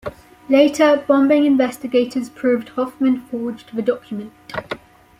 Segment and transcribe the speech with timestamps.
[0.49, 4.33] Later, bombing investigators proved Hofmann forged the document.